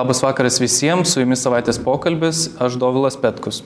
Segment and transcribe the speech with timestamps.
[0.00, 3.58] Labas vakaras visiems, su jumis savaitės pokalbis, aš Dovilas Petkus.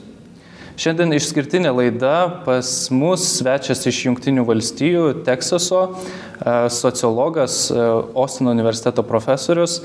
[0.75, 7.87] Šiandien išskirtinė laida pas mus svečias iš Junktinių valstijų, Teksaso, e, sociologas, e,
[8.19, 9.77] Ostino universiteto profesorius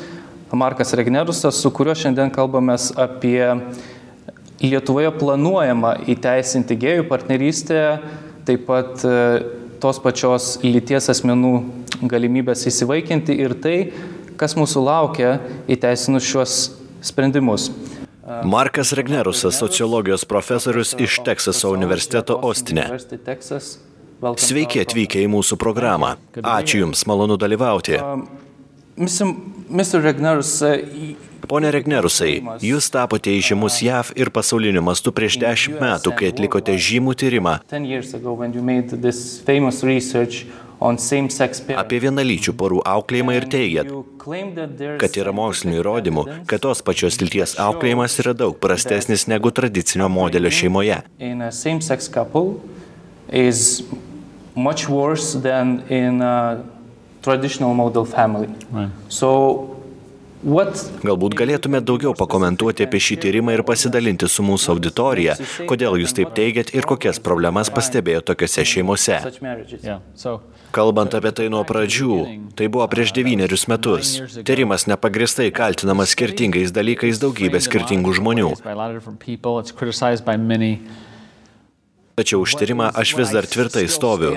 [0.50, 3.46] Markas Regnerusas, su kuriuo šiandien kalbame apie
[4.58, 7.84] Lietuvoje planuojamą įteisinti gėjų partnerystę,
[8.48, 9.18] taip pat e,
[9.78, 11.60] tos pačios lyties asmenų
[12.10, 13.76] galimybės įsivaikinti ir tai,
[14.40, 15.34] kas mūsų laukia
[15.70, 16.56] įteisinus šiuos
[17.04, 17.68] sprendimus.
[18.46, 22.86] Markas Regnerusas, sociologijos profesorius iš Teksaso universiteto Ostine.
[24.38, 26.14] Sveiki atvykę į mūsų programą.
[26.36, 27.98] Ačiū Jums, malonu dalyvauti.
[29.00, 30.02] Mr.
[30.04, 30.58] Regnerus,
[31.48, 37.14] Pone Regnerusai, jūs tapote įžymus JAV ir pasauliniu mastu prieš dešimt metų, kai atlikote žymų
[37.20, 37.54] tyrimą
[40.80, 43.90] apie vienalyčių porų auklėjimą ir teigiat,
[45.02, 50.48] kad yra mokslinių įrodymų, kad tos pačios lyties auklėjimas yra daug prastesnis negu tradicinio modelio
[50.48, 51.02] šeimoje.
[54.54, 56.62] much worse than in a
[57.22, 58.48] traditional model family.
[58.72, 58.90] Right.
[59.08, 59.79] So
[60.40, 65.34] Galbūt galėtumėte daugiau pakomentuoti apie šį tyrimą ir pasidalinti su mūsų auditorija,
[65.68, 69.18] kodėl jūs taip teigiat ir kokias problemas pastebėjote tokiuose šeimose.
[70.72, 72.16] Kalbant apie tai nuo pradžių,
[72.56, 74.14] tai buvo prieš devynerius metus.
[74.40, 78.50] Tyrimas nepagristai kaltinamas skirtingais dalykais daugybė skirtingų žmonių.
[82.20, 84.32] Tačiau už tyrimą aš vis dar tvirtai stoviu.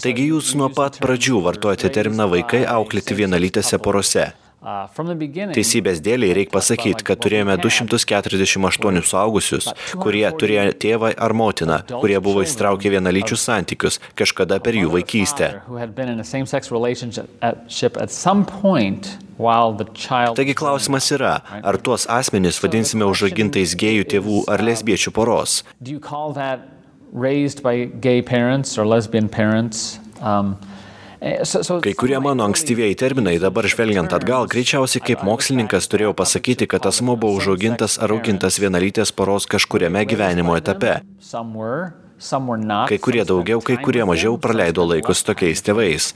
[0.00, 4.32] Taigi jūs nuo pat pradžių vartojate terminą vaikai auklėti vienalytėse porose.
[4.64, 9.66] Teisybės dėliai reikia pasakyti, kad turėjome 248 suaugusius,
[10.00, 15.50] kurie turėjo tėvą ar motiną, kurie buvo įstraukę vienalyčius santykius kažkada per jų vaikystę.
[20.40, 25.60] Taigi klausimas yra, ar tuos asmenys vadinsime užaugintais gėjų tėvų ar lesbiečių poros?
[27.14, 30.00] Raised by gay parents or lesbian parents.
[30.20, 30.58] Um,
[31.20, 31.40] eh,
[31.80, 37.16] Kai kurie mano ankstyvieji terminai dabar žvelgiant atgal, greičiausiai kaip mokslininkas turėjau pasakyti, kad asmo
[37.16, 40.98] buvo užaugintas ar augintas vienalytės poros kažkuriame gyvenimo etape.
[42.90, 46.12] Kai kurie daugiau, kai kurie mažiau praleido laikus tokiais tėvais.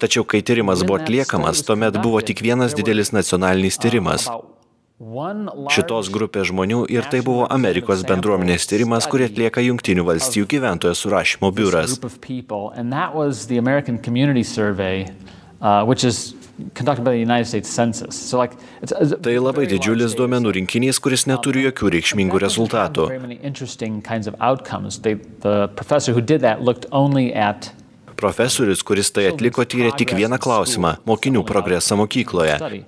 [0.00, 4.30] Tačiau kai tyrimas buvo atliekamas, tuomet buvo tik vienas didelis nacionalinis tyrimas
[5.72, 11.48] šitos grupės žmonių ir tai buvo Amerikos bendruomenės tyrimas, kurį atlieka Junktinių valstijų gyventojo surašymo
[11.56, 11.94] biuras.
[19.24, 23.08] Tai labai didžiulis duomenų rinkinys, kuris neturi jokių reikšmingų rezultatų.
[28.20, 32.84] Profesorius, kuris tai atliko, tyrė tik vieną klausimą- mokinių progresą mokykloje.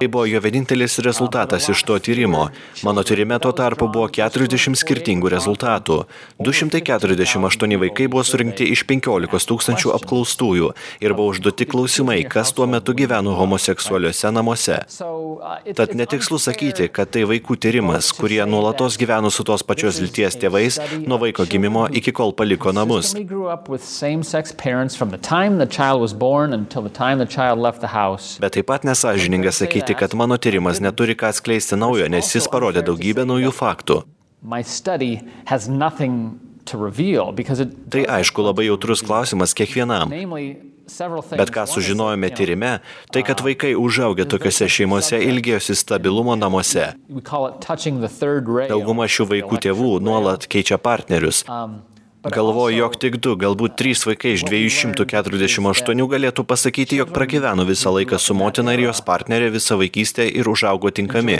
[0.00, 2.48] Tai buvo jo vienintelis rezultatas iš to tyrimo.
[2.84, 6.02] Mano tyrime tuo tarpu buvo 40 skirtingų rezultatų.
[6.42, 12.94] 248 vaikai buvo surinkti iš 15 tūkstančių apklaustųjų ir buvo užduoti klausimai, kas tuo metu
[12.96, 14.80] gyveno homoseksualiuose namuose.
[15.00, 20.38] Uh, Tad netikslu sakyti, kad tai vaikų tyrimas, kurie nuolatos gyveno su tos pačios lyties
[20.40, 23.14] tėvais nuo vaiko gimimo iki kol paliko namus.
[28.42, 32.82] Bet taip pat nesažininga sakyti, kad mano tyrimas neturi ką atskleisti naujo, nes jis parodė
[32.86, 34.02] daugybę naujų faktų.
[37.90, 40.10] Tai aišku labai jautrus klausimas kiekvienam.
[41.36, 42.78] Bet ką sužinojome tyrime,
[43.10, 46.92] tai kad vaikai užaugę tokiuose šeimose ilgėjosi stabilumo namuose.
[48.70, 51.42] Dauguma šių vaikų tėvų nuolat keičia partnerius.
[52.32, 58.18] Galvoju, jog tik du, galbūt trys vaikai iš 248 galėtų pasakyti, jog pragyveno visą laiką
[58.18, 61.38] su motina ir jos partnerė visą vaikystę ir užaugo tinkami.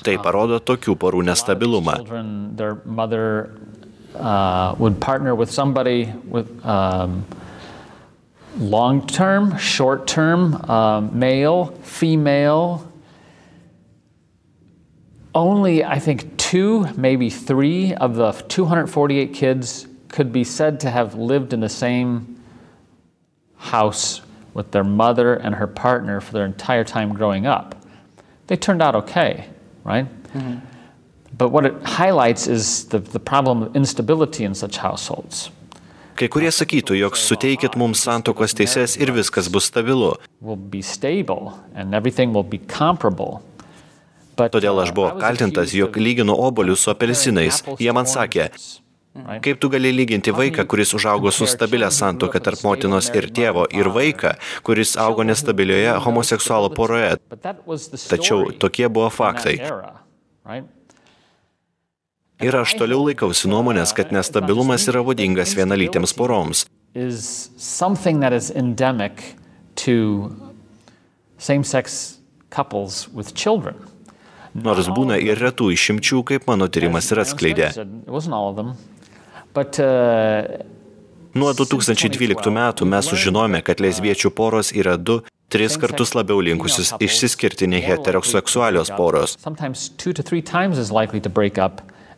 [0.00, 1.96] Tai parodo tokių porų nestabilumą.
[4.12, 7.24] Uh, would partner with somebody with um,
[8.58, 12.84] long term, short term, um, male, female.
[15.32, 21.14] Only, I think, two, maybe three of the 248 kids could be said to have
[21.14, 22.42] lived in the same
[23.56, 24.20] house
[24.52, 27.76] with their mother and her partner for their entire time growing up.
[28.48, 29.46] They turned out okay,
[29.84, 30.08] right?
[30.34, 30.58] Mm-hmm.
[31.38, 35.50] But what it highlights is the, the problem of instability in such households.
[36.18, 40.16] Kai kurie sakytų, jog suteikit mums santokos teises ir viskas bus stabilu.
[40.40, 43.40] Will be stable and everything will be comparable
[44.48, 47.60] Todėl aš buvau kaltintas, jog lyginu obolius su apelsinais.
[47.76, 48.48] Jie man sakė,
[49.42, 53.90] Kaip tu gali lyginti vaiką, kuris užaugo su stabilia santoka tarp motinos ir tėvo, ir
[53.90, 57.16] vaiką, kuris augo nestabilioje homoseksualo poroje?
[58.06, 59.56] Tačiau tokie buvo faktai.
[62.40, 66.64] Ir aš toliau laikausi nuomonės, kad nestabilumas yra būdingas vienalytėms poroms.
[72.50, 73.89] couples with children.
[74.54, 77.70] Nors būna ir retų išimčių, kaip mano tyrimas ir atskleidė.
[79.54, 80.64] Uh,
[81.38, 85.20] Nuo 2012 metų mes sužinojome, kad lesbiečių poros yra du,
[85.50, 89.38] tris kartus labiau linkusius išsiskirti nei heteroseksualios poros.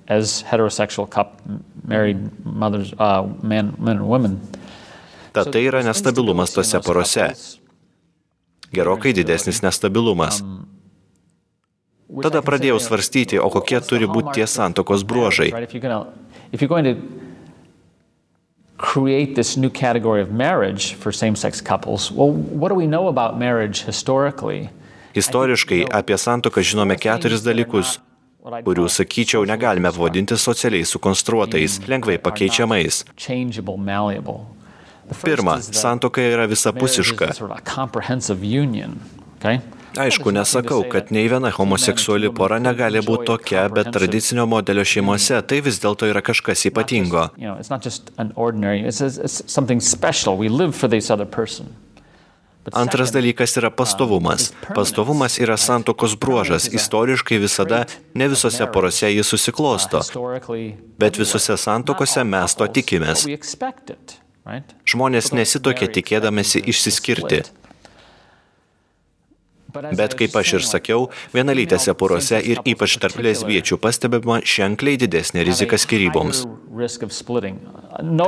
[0.08, 4.40] as heterosexual couple, married mothers, uh, men, men and women.
[5.32, 7.28] Tad tai yra nestabilumas tose porose.
[8.72, 10.42] Gerokai didesnis nestabilumas.
[12.22, 15.48] Tada pradėjau svarstyti, o kokie turi būti tie santokos bruožai.
[16.52, 16.96] If you're going to
[18.76, 23.38] create this new category of marriage for same-sex couples, well, what do we know about
[23.38, 24.68] marriage historically?
[25.14, 27.98] Istoriškai apie santoką žinome keturis dalykus,
[28.42, 33.04] kurių, sakyčiau, negalime vadinti socialiai sukonstruotais, lengvai pakeičiamais.
[35.22, 37.32] Pirma, santoka yra visapusiška.
[39.96, 45.60] Aišku, nesakau, kad nei viena homoseksuali pora negali būti tokia, bet tradicinio modelio šeimose tai
[45.64, 47.28] vis dėlto yra kažkas ypatingo.
[52.72, 54.52] Antras dalykas yra pastovumas.
[54.74, 56.68] Pastovumas yra santokos bruožas.
[56.70, 57.84] Istoriškai visada,
[58.14, 60.00] ne visose porose jis susiklosto,
[60.98, 63.26] bet visose santokose mes to tikimės.
[64.86, 67.42] Žmonės nesitokia tikėdamėsi išsiskirti.
[69.72, 75.78] Bet kaip aš ir sakiau, vienalytėse porose ir ypač tarp lesbiečių pastebima ženkliai didesnė rizika
[75.80, 76.44] skiryboms.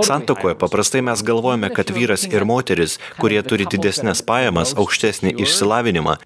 [0.09, 6.17] Santokoje paprastai mes galvojame, kad vyras ir moteris, kurie turi didesnės pajamas, aukštesnį išsilavinimą,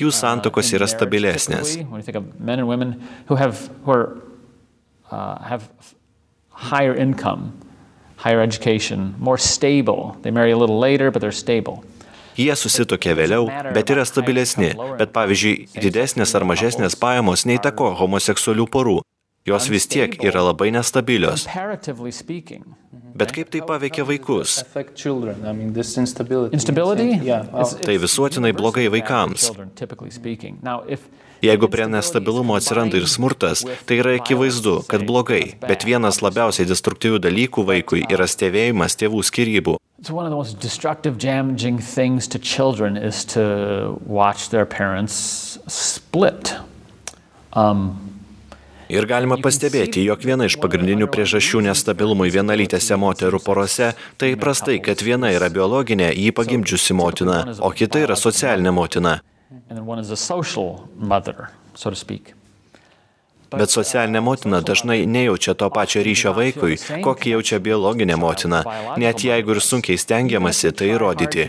[0.00, 1.78] jų santokos yra stabilesnės.
[6.56, 7.52] higher income,
[8.16, 10.16] higher education, more stable.
[10.22, 11.84] They marry a little later, but they're stable.
[12.36, 18.96] Jie susitokia vėliau, bet yra stabilesni, bet pavyzdžiui, didesnės ar mažesnės pajamos neįtako homoseksualių porų.
[19.46, 21.46] Jos vis tiek yra labai nestabilios.
[23.16, 24.56] Bet kaip tai paveikia vaikus?
[27.86, 29.52] Tai visuotinai blogai vaikams.
[31.44, 37.20] Jeigu prie nestabilumo atsiranda ir smurtas, tai yra akivaizdu, kad blogai, bet vienas labiausiai destruktyvių
[37.26, 39.76] dalykų vaikui yra stebėjimas tėvų skirybų.
[39.98, 45.58] It's one of the most destructive, damaging things to children is to watch their parents
[45.68, 46.54] split.
[47.52, 48.06] Um,
[48.86, 53.88] Ir galima pastebėti, jog viena iš pagrindinių priežasčių nestabilumui vienalytėse moterų porose
[54.20, 59.16] tai prastai, kad viena yra biologinė, jį pagimdžiusi motina, o kita yra socialinė motina.
[60.98, 61.86] Mother, so
[63.46, 68.62] Bet socialinė motina dažnai nejaučia to pačio ryšio vaikui, kokį jaučia biologinė motina,
[68.98, 71.46] net jeigu ir sunkiai stengiamasi tai įrodyti.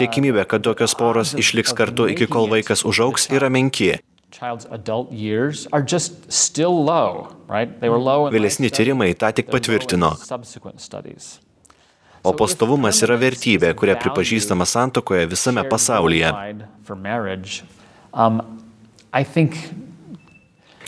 [0.00, 3.92] Tikimybė, kad tokios poros išliks kartu iki kol vaikas užauks, yra menki.
[8.34, 10.12] Vėlesni tyrimai tą tik patvirtino.
[12.22, 16.32] O pastovumas yra vertybė, kurią pripažįstama santokoje visame pasaulyje.
[18.12, 18.42] Um.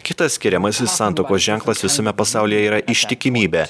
[0.03, 3.67] Kitas skiriamasis santokos ženklas visame pasaulyje yra ištikimybė.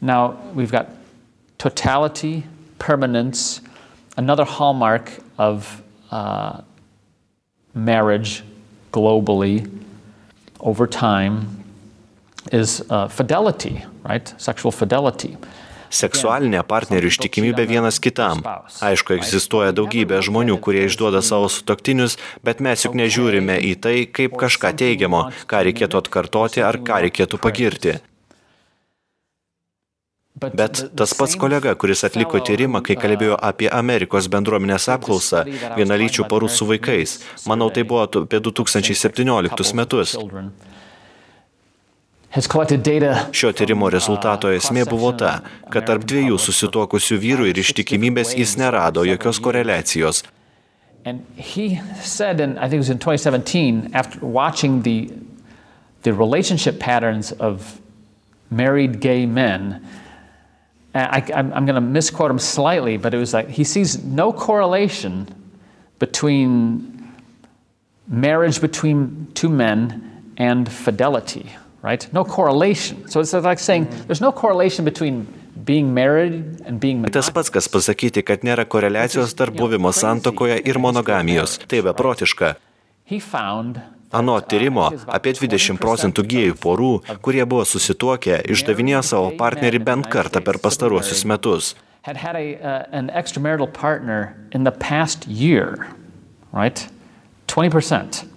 [0.00, 0.86] Now, we've got
[1.58, 2.44] totality,
[2.78, 3.60] permanence,
[4.16, 6.60] another hallmark of uh,
[7.74, 8.42] marriage
[8.92, 9.70] globally
[10.60, 11.68] over time is uh, fidelity, right?
[11.72, 12.39] Sexual fidelity.
[15.90, 18.42] Seksualinė partnerių ištikimybė vienas kitam.
[18.84, 22.16] Aišku, egzistuoja daugybė žmonių, kurie išduoda savo sutoktinius,
[22.46, 27.42] bet mes juk nežiūrime į tai kaip kažką teigiamo, ką reikėtų atkartoti ar ką reikėtų
[27.42, 27.98] pagirti.
[30.40, 35.42] Bet tas pats kolega, kuris atliko tyrimą, kai kalbėjo apie Amerikos bendruomenės apklausą
[35.76, 37.18] vienalyčių porų su vaikais,
[37.50, 40.16] manau, tai buvo apie 2017 metus.
[42.30, 49.02] Šio tyrimo rezultato esmė buvo ta, kad tarp dviejų susituokusių vyrų ir ištikimybės jis nerado
[49.08, 50.22] jokios koreliacijos.
[51.04, 55.10] And he said, in, I think it was in 2017, after watching the,
[56.02, 57.80] the relationship patterns of
[58.50, 59.82] married gay men,
[60.94, 65.28] I'm, I'm going to misquote him slightly, but it was like he sees no correlation
[65.98, 67.12] between
[68.08, 72.08] marriage between two men and fidelity, right?
[72.12, 73.08] No correlation.
[73.08, 74.06] So it's like saying mm.
[74.06, 75.26] there's no correlation between
[75.66, 81.58] tai Tas pats, kas pasakyti, kad nėra koreliacijos tarp buvimo santokoje ir monogamijos.
[81.68, 82.54] Tai beprotiška.
[84.10, 90.42] Ano tyrimo apie 20 procentų gėjų porų, kurie buvo susituokę, išdavinėjo savo partnerį bent kartą
[90.42, 91.74] per pastaruosius metus.
[96.50, 96.88] Right?
[97.46, 98.29] 20%.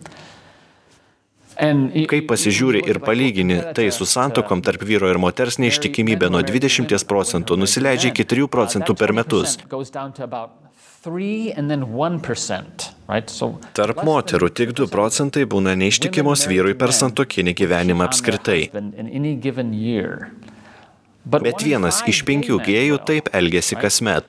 [1.53, 7.57] Kai pasižiūri ir palygini tai su santokom tarp vyro ir moters neištikimybė nuo 20 procentų
[7.61, 9.57] nusileidžia iki 3 procentų per metus.
[9.69, 10.57] Goes down to about
[11.03, 13.29] 3 and then 1%, right?
[13.29, 18.61] So Tarp moterų tik 2 procentai būna neištikimos vyrui per santokinį gyvenimą apskritai.
[21.23, 24.27] Bet vienas iš penkių gėjų taip elgesi kasmet.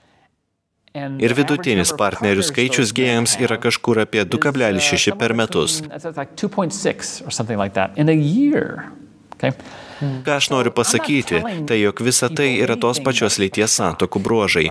[0.94, 5.80] Ir vidutinis partnerių skaičius gėjams yra kažkur apie 2,6 per metus.
[5.82, 8.92] That's like 2.6 or something like that in a year.
[9.34, 9.50] Okay?
[9.98, 14.68] Ką aš noriu pasakyti, tai jog visa tai yra tos pačios lyties santokų bruožai.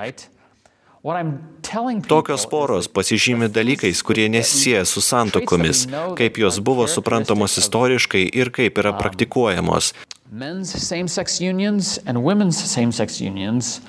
[2.08, 8.80] Tokios poros pasižymi dalykais, kurie nesieja su santokomis, kaip jos buvo suprantamos istoriškai ir kaip
[8.80, 9.92] yra praktikuojamos.
[10.34, 13.82] men's same-sex unions and women's same-sex unions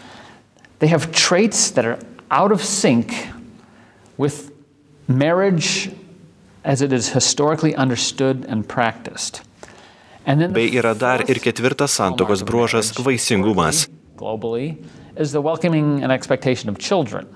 [0.80, 1.98] they have traits that are
[2.30, 3.12] out of sync
[4.16, 4.50] with
[5.08, 5.90] marriage
[6.64, 9.42] as it is historically understood and practiced
[10.26, 13.88] and then Bei yra dar ir ketvirtas santokos bruožas- vaisingumas.
[14.16, 14.76] globally
[15.16, 17.26] is the welcoming and expectation of children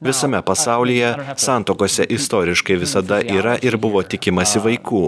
[0.00, 5.00] Visame pasaulyje santokose istoriškai visada yra ir buvo tikimasi vaikų.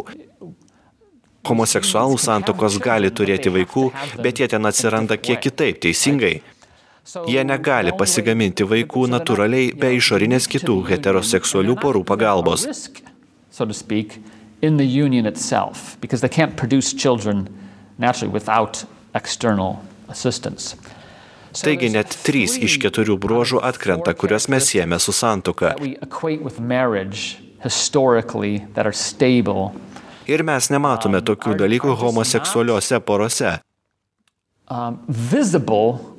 [1.44, 3.84] Homoseksualų santokos gali turėti vaikų,
[4.22, 6.40] bet jie ten atsiranda kiek kitaip, teisingai.
[7.08, 12.66] Jie negali pasigaminti vaikų natūraliai be išorinės kitų heteroseksualių porų pagalbos.
[21.58, 25.14] Taigi net trys iš keturių bruožų atkrenta, kuriuos mes siejame su
[28.92, 29.72] stable,
[30.28, 33.56] Ir mes nematome tokių dalykų homoseksualiuose porose.
[34.68, 36.17] um, visible.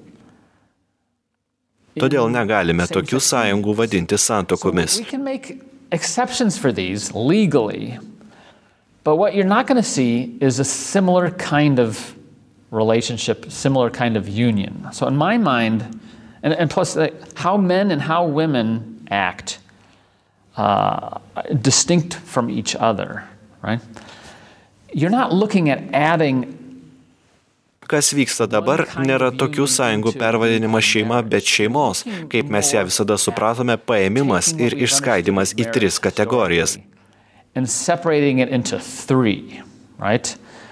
[2.00, 5.00] Todėl negalime tokių sąjungų vadinti santokomis.
[5.00, 8.00] we can make exceptions for these legally,
[9.03, 12.15] but what you're not going to see is a similar kind of
[12.72, 14.88] relationship, similar kind of union.
[14.91, 16.00] So, in my mind,
[16.44, 16.98] and, and plus
[17.36, 19.60] how men and how women act
[20.58, 21.20] uh,
[21.62, 23.24] distinct from each other,
[23.62, 23.79] right?
[24.94, 26.69] You're not looking at adding
[27.89, 33.79] Kas vyksta dabar, nėra tokių sąjungų pervadinimas šeima, bet šeimos, kaip mes ją visada supratome,
[33.81, 36.77] paėmimas ir išskaidimas į tris kategorijas,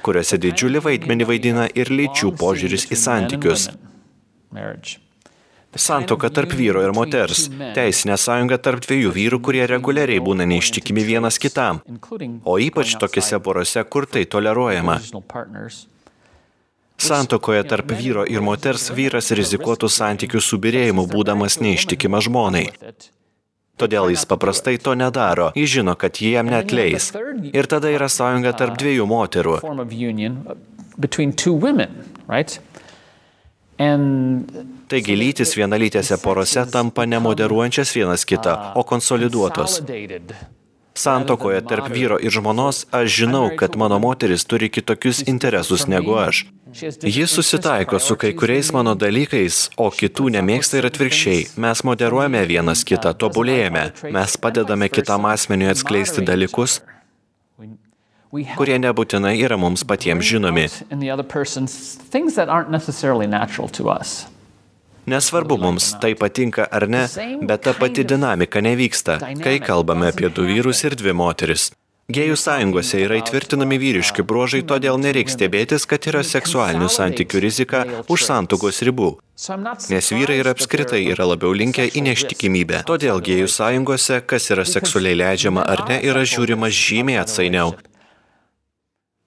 [0.06, 3.68] kuriuose didžiulį vaidmenį vaidina ir lyčių požiūris į santykius.
[5.78, 11.42] Santoka tarp vyro ir moters, teisinė sąjunga tarp dviejų vyrų, kurie reguliariai būna neištikimi vienas
[11.42, 11.82] kitam,
[12.46, 15.02] o ypač tokiuose porose, kur tai toleruojama.
[16.98, 22.66] Santokoje tarp vyro ir moters vyras rizikuotų santykių subirėjimu, būdamas neištikimas žmonai.
[23.78, 25.52] Todėl jis paprastai to nedaro.
[25.54, 27.12] Jis žino, kad jie jam netleis.
[27.54, 29.60] Ir tada yra sąjunga tarp dviejų moterų.
[34.90, 39.82] Taigi lytis vienalytėse porose tampa nemoderuojančias vienas kitą, o konsoliduotos.
[40.98, 46.46] Santokoje tarp vyro ir žmonos aš žinau, kad mano moteris turi kitokius interesus negu aš.
[47.04, 51.46] Jis susitaiko su kai kuriais mano dalykais, o kitų nemėgsta ir atvirkščiai.
[51.64, 53.86] Mes moderuojame vienas kitą, tobulėjame.
[54.14, 56.82] Mes padedame kitam asmeniui atskleisti dalykus,
[58.58, 60.68] kurie nebūtinai yra mums patiems žinomi.
[65.08, 67.06] Nesvarbu mums, tai patinka ar ne,
[67.48, 71.70] bet ta pati dinamika nevyksta, kai kalbame apie du vyrus ir dvi moteris.
[72.12, 78.28] Gėjų sąjungose yra įtvirtinami vyriški bruožai, todėl nereiks stebėtis, kad yra seksualinių santykių rizika už
[78.28, 79.10] santokos ribų.
[79.92, 82.86] Nes vyrai ir apskritai yra labiau linkę į neštikimybę.
[82.88, 87.76] Todėl gėjų sąjungose, kas yra seksualiai leidžiama ar ne, yra žiūrima žymiai atsainiau.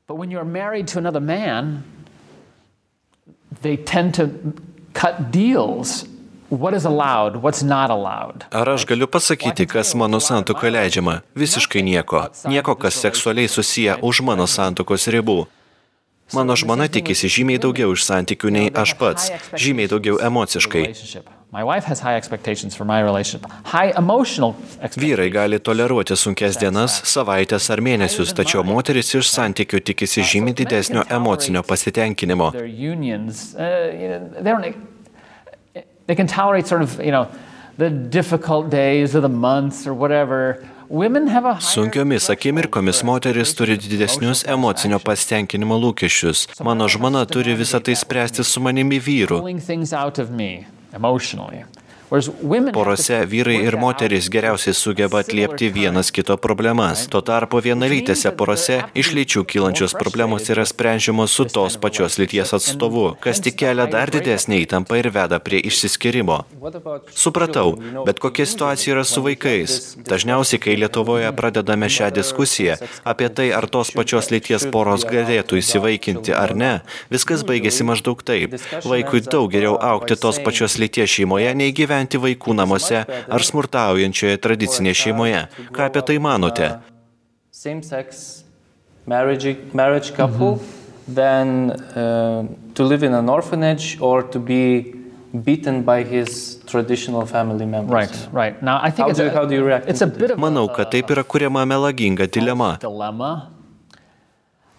[0.08, 1.84] But when you're married to another man,
[3.62, 4.28] they tend to
[5.00, 6.04] cut deals.
[8.50, 11.21] Ar aš galiu pasakyti, kas mano santokoje leidžiama?
[11.38, 12.25] Visiškai nieko.
[12.50, 15.47] Nieko, kas seksualiai susiję už mano santokos ribų.
[16.35, 20.85] Mano žmona tikisi žymiai daugiau iš santykių nei aš pats, žymiai daugiau emociškai.
[25.04, 31.02] Vyrai gali toleruoti sunkes dienas, savaitės ar mėnesius, tačiau moteris iš santykių tikisi žymiai didesnio
[31.11, 32.52] emocinio pasitenkinimo.
[32.54, 34.87] Their unions, uh, you know,
[36.11, 37.29] they can tolerate sort of, you know,
[37.79, 40.59] the difficult days or the months or whatever.
[40.88, 46.64] Women have a higher Sunkiomis akimirkomis moteris turi didesnius emocinio pasitenkinimo lūkesčius.
[46.67, 49.38] Mano žmona turi visą tai spręsti su manimi vyru.
[52.11, 57.05] Porose vyrai ir moteris geriausiai sugeba atliepti vienas kito problemas.
[57.07, 63.05] Tuo tarpu vienalytėse porose iš lyčių kylančios problemos yra sprendžiamos su tos pačios lyties atstovu,
[63.23, 66.40] kas tik kelia dar didesnį įtampą ir veda prie išsiskirimo.
[67.14, 67.76] Supratau,
[68.09, 69.79] bet kokia situacija yra su vaikais.
[70.11, 76.35] Dažniausiai, kai Lietuvoje pradedame šią diskusiją apie tai, ar tos pačios lyties poros galėtų įsivaikinti
[76.35, 76.73] ar ne,
[77.14, 78.59] viskas baigėsi maždaug taip.
[78.83, 84.95] Vaikui daug geriau aukti tos pačios lyties šeimoje, nei gyventi vaikų namuose ar smurtaujančioje tradicinėje
[84.95, 85.49] šeimoje.
[85.75, 86.78] Ką apie tai manote?
[87.52, 88.45] Same-sex
[89.07, 90.61] marriage, marriage couple
[91.09, 94.95] than uh, to live in an orphanage or to be
[95.33, 97.92] beaten by his traditional family members.
[97.92, 98.62] Right, right.
[98.62, 100.30] Now I think How it's do you- a, how do you react It's a bit
[100.30, 102.78] of Manau, a, kad taip yra kuriama melaginga dilema.
[102.80, 103.50] dilemma.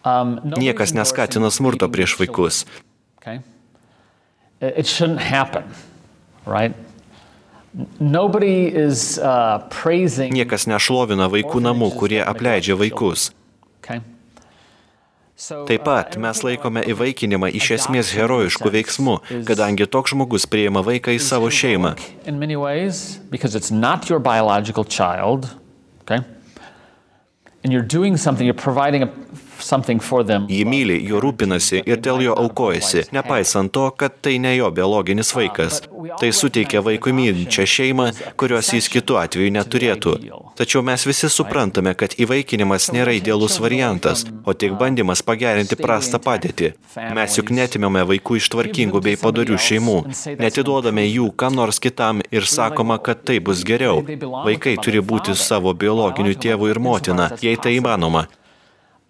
[0.04, 2.66] Um, Niekas neskatina smurto prieš children, vaikus.
[3.22, 3.40] Okay,
[4.60, 5.64] it shouldn't happen,
[6.46, 6.74] right?
[6.74, 7.61] N- Nobody is uh, praising.
[10.36, 13.30] Niekas nešlovina vaikų namų, kurie apleidžia vaikus.
[15.42, 19.16] Taip pat uh, mes laikome įvaikinimą iš esmės herojišku veiksmu,
[19.48, 21.96] kadangi toks žmogus priima vaiką į savo šeimą.
[26.04, 26.22] okay?
[27.64, 29.10] And you're doing something, you're providing a.
[30.52, 35.34] Jį myli, jo rūpinasi ir dėl jo aukojasi, nepaisant to, kad tai ne jo biologinis
[35.36, 35.82] vaikas.
[36.20, 38.08] Tai suteikia vaikui mylinčią šeimą,
[38.40, 40.16] kurios jis kitu atveju neturėtų.
[40.58, 46.74] Tačiau mes visi suprantame, kad įvaikinimas nėra idealus variantas, o tik bandymas pagerinti prastą padėtį.
[47.18, 49.98] Mes juk netimėme vaikų iš tvarkingų bei padarių šeimų,
[50.42, 54.04] netiduodame jų kam nors kitam ir sakoma, kad tai bus geriau.
[54.46, 58.28] Vaikai turi būti savo biologiniu tėvu ir motina, jei tai įmanoma.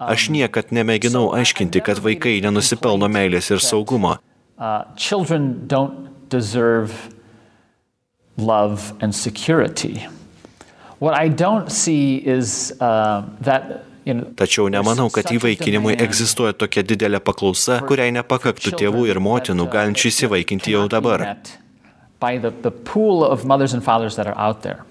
[0.02, 4.18] Aš niekad nemėginau aiškinti, kad vaikai nenusipelno meilės ir saugumo.
[4.58, 4.86] Uh,
[8.38, 10.08] love and security.
[10.98, 13.86] What I don't see is uh, that.
[14.04, 19.68] You know, Tačiau nemanau, kad įvaikinimui egzistuoja tokia didelė paklausa, kuriai nepakaktų tėvų ir motinų
[19.70, 21.22] galinčių įsivaikinti jau dabar.
[21.22, 21.60] met
[22.20, 24.82] By the, the pool of mothers and fathers that are out there.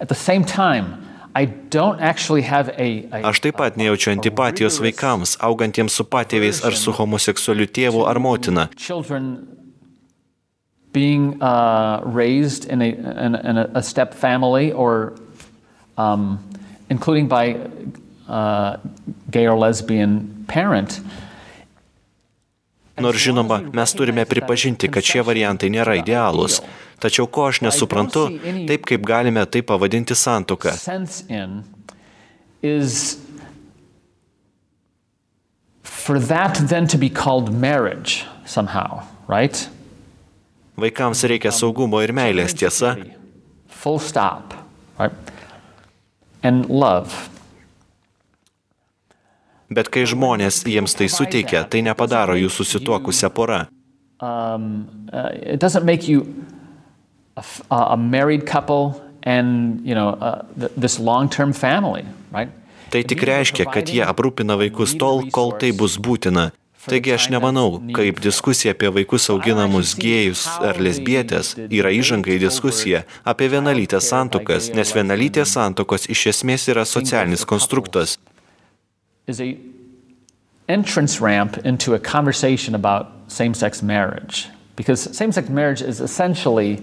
[0.00, 1.07] At the same time,
[3.28, 8.68] Aš taip pat nejaučiu antipatijos vaikams, augantiems su patėviais ar su homoseksualiu tėvu ar motina.
[10.92, 15.12] Being uh, raised in a, in, in a step family or
[15.98, 16.38] um,
[16.88, 17.60] including by
[18.26, 18.76] uh,
[19.30, 21.00] gay or lesbian parent.
[22.98, 26.58] Nors žinoma, mes turime pripažinti, kad šie variantai nėra idealūs.
[26.98, 28.26] Tačiau ko aš nesuprantu,
[28.66, 30.74] taip kaip galime tai pavadinti santuoką.
[36.08, 39.68] for that then to be called marriage somehow, right?
[40.78, 42.94] Vaikams reikia saugumo ir meilės, tiesa?
[43.82, 44.54] Full stop,
[44.98, 45.12] right?
[46.42, 47.28] And love.
[49.68, 53.66] Bet kai žmonės jiems tai suteikia, tai nepadaro jų susituokusią porą.
[54.20, 56.24] Um, uh, it doesn't make you
[57.70, 62.48] a, a married couple and you know uh, th- this long-term family, right?
[62.90, 66.50] Tai tik reiškia, kad jie aprūpina vaikus tol, kol tai bus būtina.
[66.88, 73.02] Taigi aš nemanau, kaip diskusija apie vaikus auginamus gėjus ar lesbietės yra įžanga į diskusiją
[73.28, 78.16] apie vienalytės santokas, nes vienalytės santokos iš esmės yra socialinis konstruktas.
[80.68, 86.78] entrance ramp into a conversation about same-sex marriage because same-sex marriage is essentially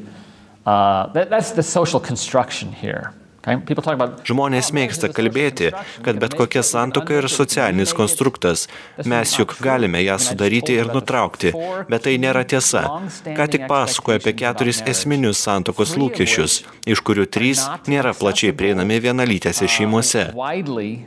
[0.65, 3.13] uh, that, that's the social construction here
[3.45, 3.61] okay?
[3.65, 5.69] people talk about Žmonės mėgsta kalbėti,
[6.05, 8.65] kad bet kokia santoka yra socialinis konstruktas.
[9.05, 11.53] Mes juk galime ją sudaryti ir nutraukti,
[11.89, 12.85] bet tai nėra tiesa.
[13.25, 19.69] Ką tik pasakoju apie keturis esminius santokos lūkesčius, iš kurių trys nėra plačiai prieinami vienalytėse
[19.69, 20.31] šeimose.
[20.35, 21.05] widely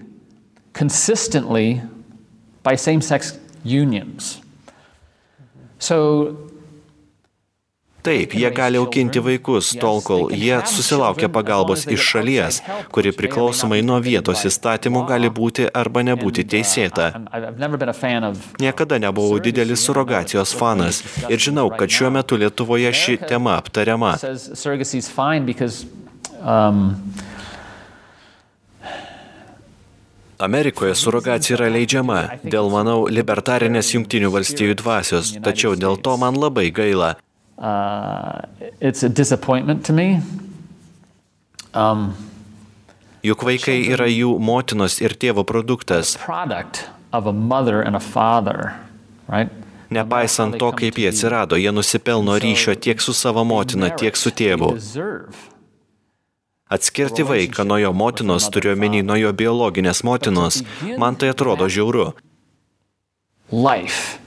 [0.72, 1.82] consistently
[2.62, 4.40] by same-sex unions
[5.78, 6.47] so
[8.02, 12.60] Taip, jie gali auginti vaikus tol, kol jie susilaukia pagalbos iš šalies,
[12.94, 17.10] kuri priklausomai nuo vietos įstatymų gali būti arba nebūti teisėta.
[18.62, 24.14] Niekada nebuvau didelis surogacijos fanas ir žinau, kad šiuo metu Lietuvoje ši tema aptariama.
[30.38, 36.70] Amerikoje surogacija yra leidžiama dėl, manau, libertarinės jungtinių valstybių dvasios, tačiau dėl to man labai
[36.70, 37.16] gaila.
[37.58, 38.42] Uh,
[38.80, 40.20] it's a disappointment to me.
[41.74, 42.14] Um,
[43.26, 46.14] Juk vaikai yra jų motinos ir tėvo produktas.
[48.00, 48.74] Father,
[49.26, 49.50] right?
[49.90, 54.76] Nepaisant to, kaip jie atsirado, jie nusipelno ryšio tiek su savo motina, tiek su tėvu.
[56.68, 60.60] Atskirti vaiką nuo jo motinos, turiu omeny nuo jo biologinės motinos,
[61.00, 62.12] man tai atrodo žiauru.
[63.50, 64.20] Life.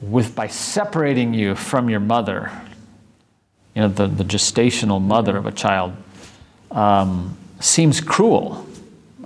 [0.00, 2.50] With by separating you from your mother,
[3.74, 5.92] you know, the, the gestational mother of a child,
[6.70, 8.62] um, seems cruel.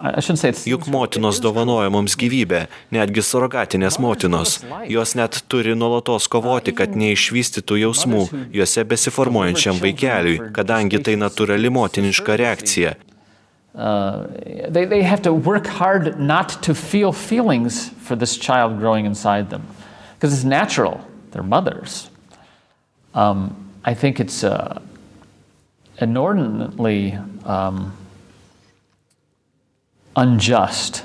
[0.00, 4.54] Juk motinos dovanoja mums gyvybę, netgi surogatinės motinos.
[4.88, 8.22] Jos net turi nuolatos kovoti, kad neišvystytų jausmų
[8.54, 12.94] juose besiformuojančiam vaikeliui, kadangi tai natūrali motiniška reakcija.
[13.74, 14.26] Uh,
[14.72, 19.50] they, they have to work hard not to feel feelings for this child growing inside
[19.50, 19.62] them
[20.20, 21.00] because it's natural.
[21.30, 22.11] They're mothers.
[23.14, 24.83] Um, I think it's uh,
[25.96, 27.96] inordinately um,
[30.14, 31.04] unjust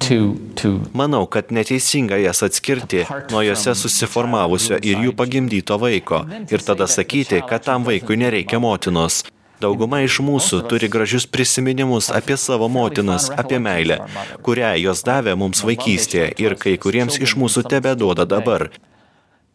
[0.00, 6.66] to, to Manau, kad neteisinga jas atskirti nuo juose susiformavusio ir jų pagimdyto vaiko ir
[6.66, 9.22] tada sakyti, kad tam vaikui nereikia motinos.
[9.62, 14.00] Dauguma iš mūsų turi gražius prisiminimus apie savo motinas, apie meilę,
[14.46, 18.68] kurią jos davė mums vaikystėje ir kai kuriems iš mūsų tebe duoda dabar.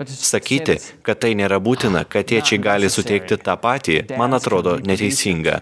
[0.08, 5.60] Sakyti, kad tai nėra būtina, kad tėčiai gali suteikti tą patį, man atrodo neteisinga.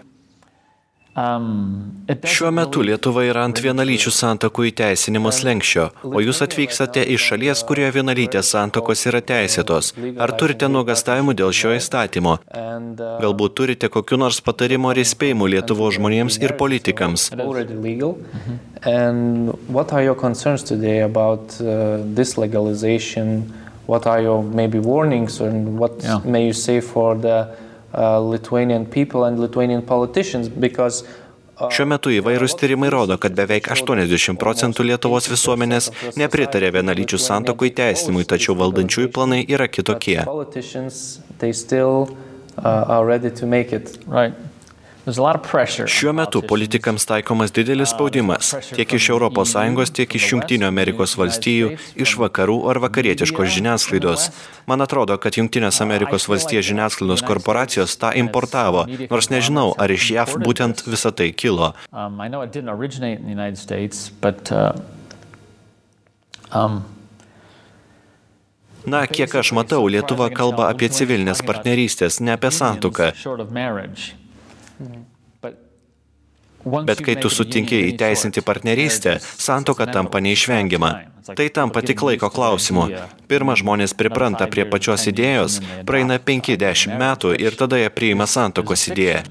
[1.18, 7.96] Šiuo metu Lietuva yra ant vienalyčių santokų įteisinimo slengščio, o jūs atvykstate iš šalies, kurioje
[7.98, 9.92] vienalytės santokos yra teisėtos.
[10.20, 12.38] Ar turite nuogastavimų dėl šio įstatymo?
[13.24, 17.30] Galbūt turite kokiu nors patarimu ar įspėjimu Lietuvo žmonėms ir politikams?
[18.88, 19.50] And
[27.92, 31.04] uh, Uh, Lithuanian people and Lithuanian politicians because
[31.56, 35.88] uh, Šiuo metu įvairūs tyrimai rodo, kad beveik 80 procentų Lietuvos visuomenės
[36.20, 40.18] nepritarė vienalyčių santokų įteisinimui, tačiau valdančiųjų planai yra kitokie.
[44.04, 44.36] Right.
[45.88, 50.26] Šiuo metu politikams taikomas didelis spaudimas tiek iš ES, tiek iš
[51.20, 54.28] valstijų, iš vakarų ar vakarietiškos žiniasklaidos.
[54.68, 55.38] Man atrodo, kad
[56.28, 61.72] valstijos žiniasklaidos korporacijos tą importavo, nors nežinau, ar iš JAV būtent visa tai kilo.
[61.92, 62.20] Um,
[64.52, 64.72] uh,
[66.52, 66.80] um,
[68.88, 73.10] Na, kiek aš matau, Lietuva kalba apie civilinės partnerystės, ne apie santuką.
[76.86, 80.90] Bet kai tu sutinki įteisinti partnerystę, santoka tampa neišvengiama.
[81.38, 82.88] Tai tampa tik laiko klausimu.
[83.30, 89.22] Pirmą žmonės pripranta prie pačios idėjos, praeina 50 metų ir tada jie priima santokos idėją.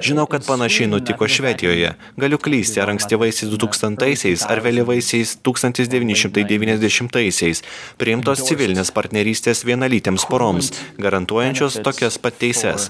[0.00, 1.92] Žinau, kad panašiai nutiko Švedijoje.
[2.16, 7.60] Galiu klysti, ar ankstyvaisiais 2000-aisiais, ar vėlyvaisiais 1990-aisiais
[8.00, 12.88] priimtos civilinės partnerystės vienalytėms poroms, garantuojančios tokias pat teises.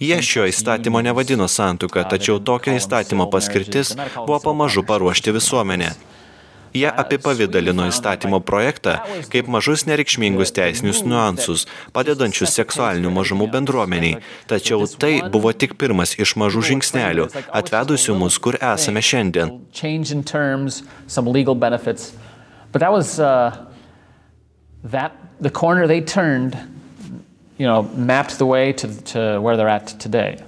[0.00, 3.92] Jie šio įstatymo nevadino santuką, tačiau tokio įstatymo paskirtis
[4.24, 5.92] buvo pamažu paruošti visuomenę.
[6.74, 8.96] Jie apipavydalino įstatymo projektą
[9.32, 14.20] kaip mažus nereikšmingus teisinius niuansus, padedančius seksualinių mažumų bendruomeniai.
[14.50, 19.58] Tačiau tai buvo tik pirmas iš mažų žingsnelių, atvedusių mus, kur esame šiandien.
[22.72, 23.50] But that was uh,
[24.84, 26.56] that the corner they turned,
[27.58, 30.38] you know, mapped the way to, to where they're at today.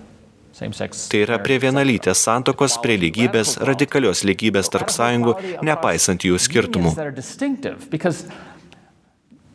[0.62, 6.94] Tai yra prie vienalytės santokos, prie lygybės, radikalios lygybės tarp sąjungų, nepaisant jų skirtumų.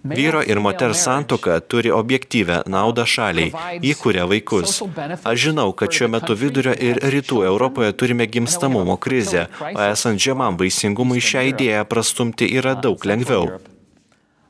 [0.07, 3.51] Vyro ir moters santoka turi objektyvę naudą šaliai,
[3.83, 4.79] jį kuria vaikus.
[5.27, 10.59] Aš žinau, kad šiuo metu vidurio ir rytų Europoje turime gimstamumo krizę, o esant žemam
[10.59, 13.57] vaisingumui šią idėją prastumti yra daug lengviau.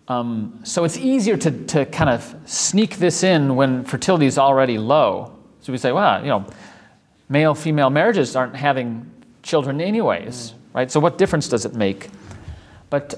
[0.09, 4.77] Um, so it's easier to, to kind of sneak this in when fertility is already
[4.77, 5.36] low.
[5.67, 6.45] So we say, well, you know,
[7.27, 9.05] male female marriages aren't having
[9.43, 10.89] children anyways, right?
[10.89, 12.07] So what difference does it make?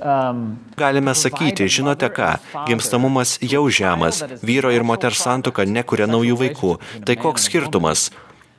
[0.01, 6.71] Um, Galime sakyti, žinote ką, gimstamumas jau žemas, vyro ir moters santuoka nekuria naujų vaikų.
[7.05, 8.07] Tai koks skirtumas?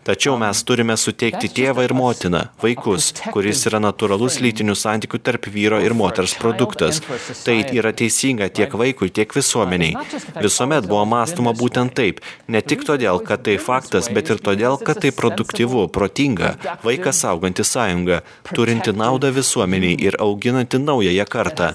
[0.01, 5.77] Tačiau mes turime suteikti tėvą ir motiną, vaikus, kuris yra natūralus lytinių santykių tarp vyro
[5.85, 7.03] ir moters produktas.
[7.45, 9.93] Tai yra teisinga tiek vaikui, tiek visuomeniai.
[10.41, 15.03] Visuomet buvo mąstoma būtent taip, ne tik todėl, kad tai faktas, bet ir todėl, kad
[15.05, 18.23] tai produktyvu, protinga, vaikas auganti sąjunga,
[18.57, 21.75] turinti naudą visuomeniai ir auginanti naująją kartą.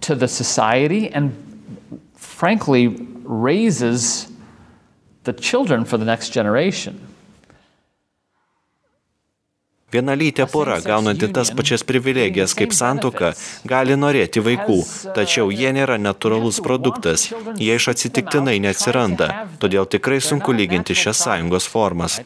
[0.00, 1.34] To the society and
[2.16, 2.88] frankly
[3.26, 4.30] raises
[5.32, 6.98] the children for the next generation.
[9.90, 13.32] Vienalytė pora, gaunanti tas pačias privilegijas kaip santoka,
[13.66, 14.76] gali norėti vaikų,
[15.16, 17.26] tačiau jie nėra natūralus produktas,
[17.58, 22.20] jie iš atsitiktinai neatsiranda, todėl tikrai sunku lyginti šias sąjungos formas.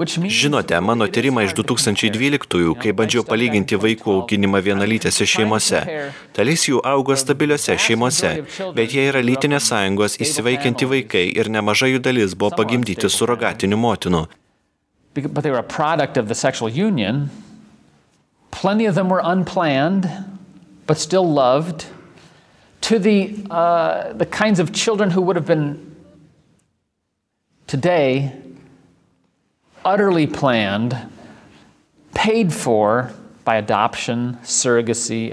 [0.00, 5.82] Žinote, mano tyrimą iš 2012-ųjų, kai bandžiau palyginti vaikų auginimą vienalytėse šeimose.
[6.36, 8.30] Dalis jų augo stabiliose šeimose,
[8.72, 14.24] bet jie yra lytinės sąjungos įsivaikianti vaikai ir nemaža jų dalis buvo pagimdyti surogatinių motinų.
[15.14, 17.28] But they were a product of the sexual union.
[18.50, 20.08] Plenty of them were unplanned,
[20.86, 21.86] but still loved.
[22.88, 25.76] To the, uh, the kinds of children who would have been
[27.66, 28.32] today
[29.84, 30.96] utterly planned,
[32.14, 33.12] paid for
[33.58, 34.38] Adoption,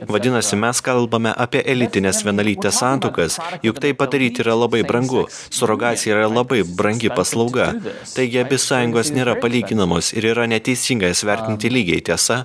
[0.07, 6.29] Vadinasi, mes kalbame apie elitinės vienalytės santukas, juk tai padaryti yra labai brangu, surogacija yra
[6.31, 7.69] labai brangi paslauga,
[8.15, 12.43] taigi abi sąjungos nėra palyginamos ir yra neteisingai svertinti lygiai, tiesa?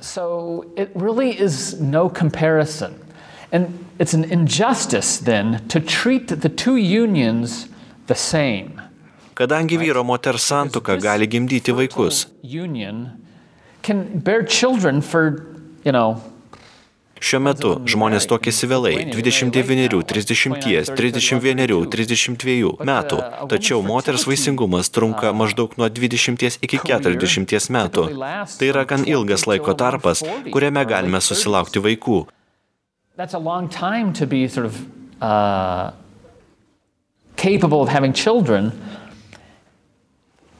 [3.54, 7.68] And it's an injustice then to treat the two unions
[8.06, 8.80] the same
[9.42, 12.26] kadangi vyro moters santuoka gali gimdyti vaikus.
[17.22, 23.18] Šiuo metu žmonės tokiasi vėlai- 29, 30, 31, 32 metų,
[23.50, 28.06] tačiau moters vaisingumas trunka maždaug nuo 20 iki 40 metų.
[28.58, 32.26] Tai yra gan ilgas laiko tarpas, kuriame galime susilaukti vaikų.
[35.22, 35.92] Uh,
[37.36, 38.72] capable of having children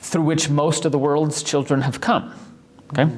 [0.02, 2.32] through which most of the world's children have come.
[2.92, 3.08] Okay?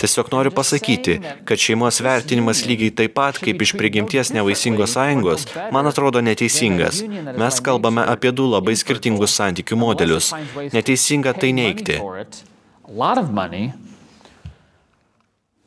[0.00, 5.90] Tiesiog noriu pasakyti, kad šeimos vertinimas lygiai taip pat kaip iš prigimties nevaisingos sąjungos, man
[5.90, 7.02] atrodo neteisingas.
[7.36, 10.30] Mes kalbame apie du labai skirtingus santykių modelius.
[10.72, 12.00] Neteisinga tai neikti.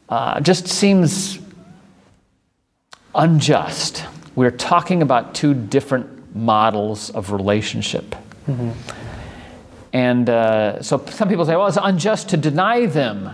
[0.10, 1.40] Uh, just seems
[3.16, 4.04] unjust.
[4.36, 8.16] We're talking about two different models of relationship.
[8.48, 9.03] Mm-hmm.
[9.94, 13.30] And uh, so some people say, well, it's unjust to deny them.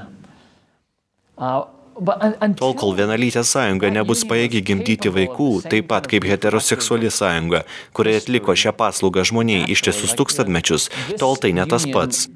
[1.37, 1.63] Uh,
[1.99, 8.55] Tol, kol vienalytė sąjunga nebus pajėgi gimdyti vaikų, taip pat kaip heteroseksuali sąjunga, kurie atliko
[8.55, 10.87] šią paslaugą žmoniai ištisus tūkstantmečius,
[11.19, 12.29] tol tai ne tas pats.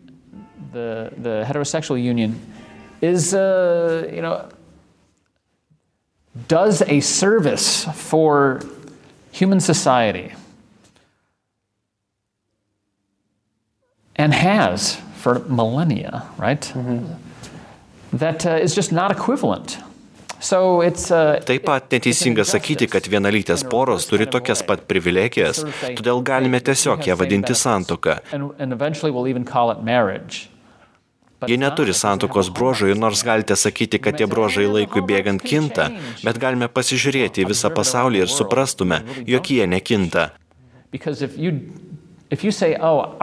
[0.73, 2.36] The, the heterosexual union
[2.99, 4.49] is, uh, you know,
[6.49, 8.59] does a service for
[9.31, 10.33] human society.
[14.15, 16.62] And has for millennia, right?
[16.76, 18.17] Mm-hmm.
[18.17, 19.78] That uh, is just not equivalent.
[20.43, 25.62] So it's, uh, Taip pat neteisinga sakyti, kad vienalytės poros turi tokias pat privilegijas,
[25.95, 28.17] todėl galime tiesiog ją vadinti santoka.
[31.47, 35.89] Jie neturi santokos bruožų ir nors galite sakyti, kad tie bruožai laikui bėgant kinta,
[36.23, 40.30] bet galime pasižiūrėti į visą pasaulį ir suprastume, jog jie nekinta.
[42.31, 43.15] Oh,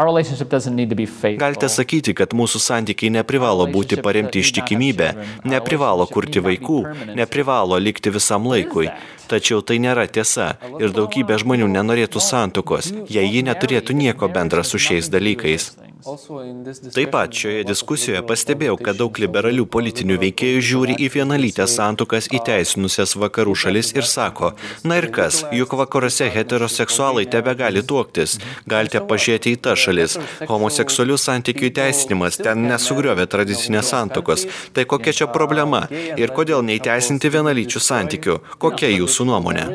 [1.40, 5.10] Galite sakyti, kad mūsų santykiai neprivalo būti paremti ištikimybę,
[5.50, 6.80] neprivalo kurti vaikų,
[7.18, 8.90] neprivalo likti visam laikui.
[9.30, 14.78] Tačiau tai nėra tiesa ir daugybė žmonių nenorėtų santokos, jei ji neturėtų nieko bendra su
[14.78, 15.72] šiais dalykais.
[16.00, 23.12] Taip pat šioje diskusijoje pastebėjau, kad daug liberalių politinių veikėjų žiūri į vienalytės santukas įteisinusias
[23.20, 24.52] vakarų šalis ir sako,
[24.84, 28.38] na ir kas, juk vakaruose heteroseksualai tebe gali tuoktis,
[28.70, 30.16] galite pažiūrėti į tą šalis.
[30.48, 34.46] Homoseksualių santykių įteisinimas ten nesugriovė tradicinės santokos.
[34.72, 38.40] Tai kokia čia problema ir kodėl neįteisinti vienalyčių santykių?
[38.62, 39.66] Kokia jūsų nuomonė?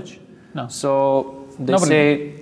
[0.69, 2.33] So, they say,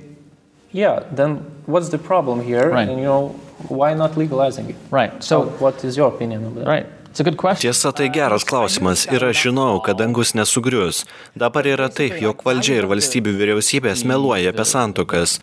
[0.71, 2.69] yeah, then what's the problem here?
[2.69, 2.87] Right.
[2.87, 3.35] And you know,
[3.69, 4.75] why not legalizing it?
[4.91, 5.23] Right.
[5.23, 6.67] So, what is your opinion on that?
[6.67, 6.85] Right.
[7.13, 11.03] Tiesa, tai geras klausimas ir aš žinau, kad dangus nesugrius.
[11.37, 15.37] Dabar yra taip, jog valdžia ir valstybių vyriausybės meluoja apie santokas.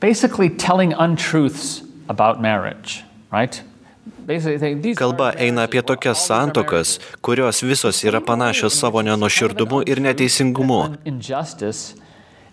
[0.00, 3.02] Basically telling untruths about marriage.
[3.32, 3.62] right?
[4.96, 10.82] Kalba eina apie tokias santokas, kurios visos yra panašios savo nenuširdumu ir neteisingumu.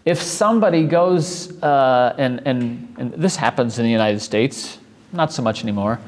[0.05, 4.79] If somebody goes, uh, and, and, and this happens in the United States,
[5.11, 5.99] not so much anymore,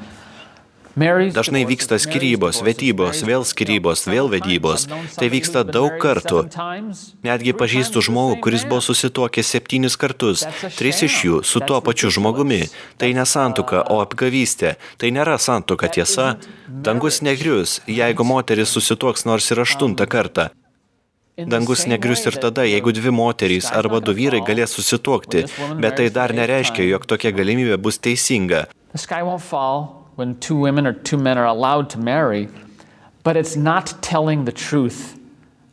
[0.92, 4.84] Dažnai vyksta skirybos, vedybos, vėl skirybos, vėl vedybos.
[5.16, 6.42] Tai vyksta daug kartų.
[7.24, 10.44] Netgi pažįstu žmogų, kuris buvo susituokęs septynis kartus,
[10.76, 12.66] tris iš jų su tuo pačiu žmogumi.
[13.00, 14.76] Tai ne santuoka, o apgavystė.
[15.00, 16.34] Tai nėra santuoka tiesa.
[16.68, 20.50] Dangus negrius, jeigu moteris susituoks nors ir aštuntą kartą.
[21.38, 25.46] Dangus negrius ir tada, jeigu dvi moterys arba du vyrai galės susituokti,
[25.80, 28.66] bet tai dar nereiškia, jog tokia galimybė bus teisinga.
[33.24, 35.16] But it's not telling the truth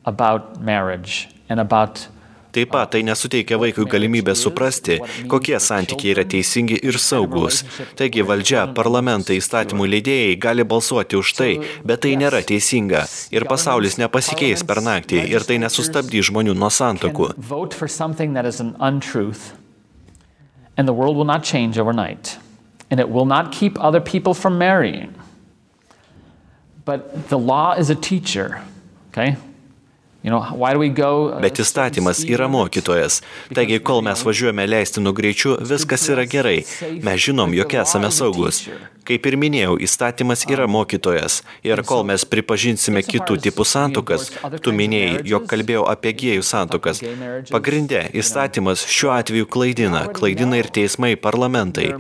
[0.06, 2.08] about marriage and about
[2.56, 5.00] Taip pat tai nesuteikia vaikui galimybę suprasti,
[5.32, 7.62] kokie santykiai yra teisingi ir saugus.
[8.00, 11.52] Taigi valdžia, parlamentai, įstatymų leidėjai gali balsuoti už tai,
[11.86, 13.06] bet tai nėra teisinga.
[13.36, 17.34] Ir pasaulis nepasikeis per naktį ir tai nesustabdys žmonių nuo santokų.
[20.80, 22.40] And the world will not change overnight.
[22.90, 25.14] and it will not keep other people from marrying.
[26.86, 28.62] But the law is a teacher,
[29.12, 29.38] okay?
[31.40, 33.22] Bet įstatymas yra mokytojas.
[33.56, 36.58] Taigi, kol mes važiuojame leistinų greičiu, viskas yra gerai.
[37.06, 38.66] Mes žinom, jog esame saugus.
[39.08, 41.40] Kaip ir minėjau, įstatymas yra mokytojas.
[41.64, 44.28] Ir kol mes pripažinsime kitų tipų santukas,
[44.60, 47.00] tu minėjai, jog kalbėjau apie gėjų santukas.
[47.50, 50.04] Pagrindė, įstatymas šiuo atveju klaidina.
[50.12, 51.94] Klaidina ir teismai, parlamentai.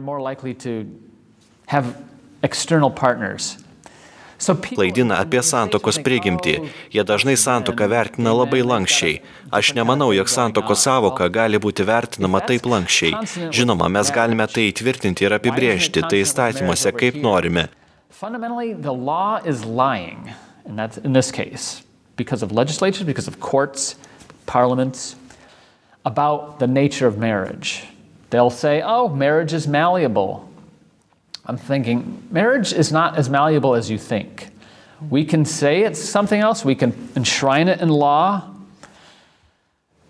[2.41, 3.57] external partners
[4.39, 6.55] klaidina apie santokos prigimtį.
[6.93, 9.19] Jie dažnai santoką vertina labai lankščiai.
[9.51, 13.51] Aš nemanau, jog santokos savoka gali būti vertinama taip lankščiai.
[13.55, 17.67] Žinoma, mes galime tai įtvirtinti ir apibriežti, tai įstatymuose kaip norime.
[18.09, 20.31] Fundamentally, the law is lying,
[20.65, 21.83] and that's in this case,
[22.17, 23.95] because of legislatures, because of courts,
[24.45, 25.15] parliaments,
[26.03, 27.85] about the nature of marriage.
[28.29, 30.48] They'll say, oh, marriage is malleable.
[31.45, 34.49] I'm thinking, marriage is not as malleable as you think.
[35.09, 38.43] We can say it's something else, we can enshrine it in law.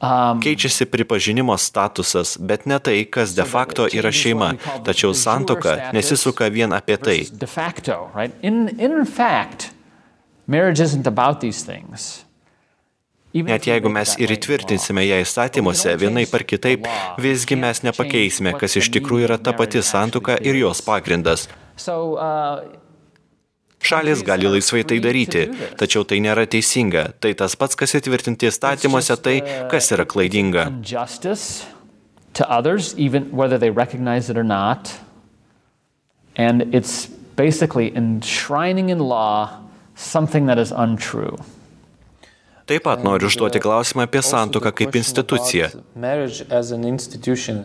[0.01, 4.53] Um, Keičiasi pripažinimo statusas, bet ne tai, kas de facto yra šeima.
[4.83, 7.27] Tačiau santoka nesisuka vien apie tai.
[7.27, 8.31] De facto, right?
[8.41, 9.71] In, in fact,
[10.47, 12.23] marriage isn't about these things.
[13.29, 16.87] Net jeigu mes ir įtvirtinsime ją įstatymuose vienai par kitaip,
[17.21, 21.45] visgi mes nepakeisime, kas iš tikrųjų yra ta pati santuoka ir jos pagrindas.
[23.79, 25.45] Šalis gali laisvai tai daryti,
[25.79, 27.05] tačiau tai nėra teisinga.
[27.21, 29.37] Tai tas pats, kas įtvirtinti įstatymuose, tai
[29.71, 30.65] kas yra klaidinga.
[36.35, 39.49] And it's basically enshrining in law
[39.95, 41.37] something that is untrue.
[42.69, 45.69] Taip pat noriu užduoti klausimą apie santuoką kaip instituciją.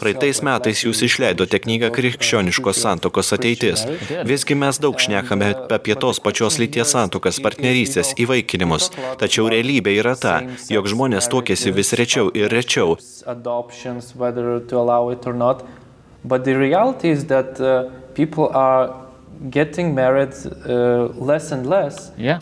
[0.01, 3.85] Praeitais metais jūs išleidote knygą Krikščioniškos santokos ateitis.
[4.31, 8.89] Visgi mes daug šnekame apie tos pačios lyties santokas, partnerystės, įvaikinimus.
[9.21, 10.39] Tačiau realybė yra ta,
[10.73, 12.97] jog žmonės tuokėsi vis rečiau ir rečiau.
[16.27, 19.04] But the reality is that uh, people are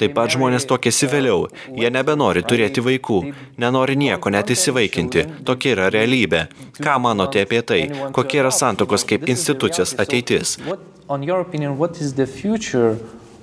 [0.00, 1.48] Taip pat žmonės tokiesi vėliau.
[1.78, 3.20] Jie nebenori turėti vaikų,
[3.62, 5.26] nenori nieko net įsivaikinti.
[5.48, 6.46] Tokia yra realybė.
[6.82, 7.82] Ką manote apie tai?
[8.14, 10.58] Kokie yra santokos kaip institucijos ateitis?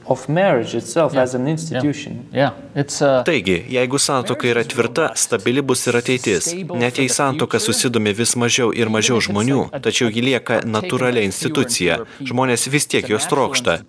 [0.10, 1.22] Of marriage itself yeah.
[1.22, 2.28] as an institution.
[2.34, 2.52] Yeah.
[2.76, 2.82] Yeah.
[2.82, 6.50] It's, uh, Taigi, jeigu santoka yra tvirta, stabili bus ir ateitis.
[6.82, 12.02] Net jei santoka susidomi vis mažiau ir mažiau žmonių, tačiau ji lieka natūralia institucija.
[12.26, 13.84] Žmonės vis tiek jos trokšta.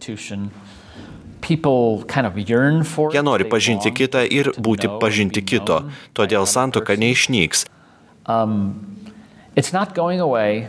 [3.10, 5.80] Jie nori pažinti kitą ir būti pažinti kito,
[6.12, 7.64] todėl santoka neišnyks.
[8.28, 9.08] Um,
[9.56, 10.68] it's not going away.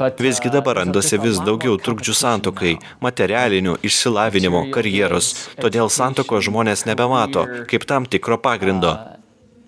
[0.00, 2.74] Visgi dabar randasi vis daugiau trukdžių santokai-
[3.06, 5.34] materialinių, išsilavinimo, karjeros.
[5.60, 8.96] Todėl santoko žmonės nebemato kaip tam tikro pagrindo.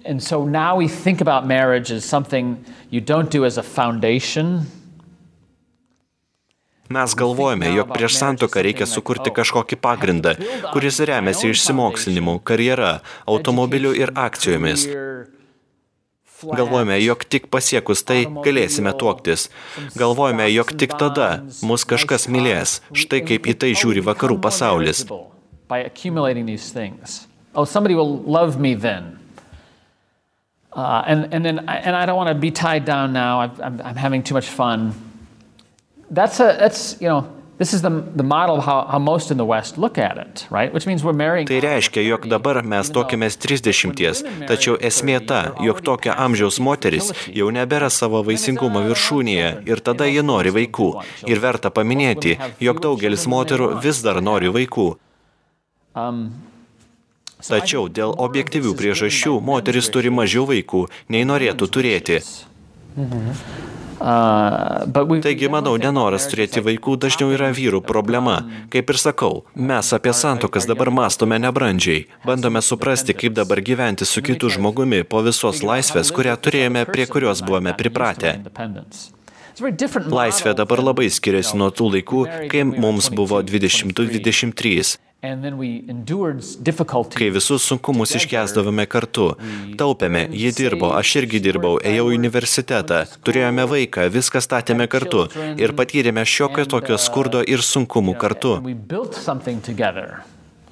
[0.05, 4.67] And so now we think about marriage as something you don't do as a foundation.
[6.93, 10.35] Mes galvojame, jog prieš santoką reikia sukurti kažkokį pagrindą,
[10.75, 14.89] kuris remiasi išsimokslinimu, karjera, automobiliu ir akcijomis.
[16.43, 19.49] Galvojame, jog tik pasiekus tai galėsime tuoktis.
[19.99, 21.29] Galvojame, jog tik tada
[21.63, 22.81] mus kažkas mylės.
[22.91, 25.05] Štai kaip į tai žiūri vakarų pasaulis.
[27.55, 29.19] Oh, somebody will love me then.
[30.73, 33.41] Uh, and, and, then, and I don't want to be tied down now.
[33.41, 34.95] I'm, I'm having too much fun.
[36.11, 37.29] That's, a, that's, you know,
[37.59, 40.47] This is the, the model of how, how most in the West look at it,
[40.51, 40.73] right?
[40.73, 41.47] Which means we're marrying.
[41.47, 47.51] Tai reiškia, jog dabar mes tokimės 30, tačiau esmė ta, jog tokio amžiaus moteris jau
[47.53, 50.89] nebėra savo vaisingumo viršūnėje ir tada ji nori vaikų.
[51.29, 54.89] Ir verta paminėti, jog daugelis moterų vis dar nori vaikų.
[57.43, 62.23] Tačiau dėl objektyvių priežasčių moteris turi mažiau vaikų, nei norėtų turėti.
[64.03, 68.41] Taigi, manau, nenoras turėti vaikų dažniau yra vyrų problema.
[68.73, 72.09] Kaip ir sakau, mes apie santokas dabar mastome nebrandžiai.
[72.27, 77.45] Bandome suprasti, kaip dabar gyventi su kitu žmogumi po visos laisvės, kurią turėjome, prie kurios
[77.47, 78.41] buvome pripratę.
[80.11, 85.12] Laisvė dabar labai skiriasi nuo tų laikų, kai mums buvo 20-23
[87.15, 89.29] kai visus sunkumus iškesdavome kartu.
[89.79, 95.29] Taupėme, ji dirbo, aš irgi dirbau, ėjau į universitetą, turėjome vaiką, viską statėme kartu
[95.63, 98.57] ir patyrėme šiokio tokio skurdo ir sunkumų kartu.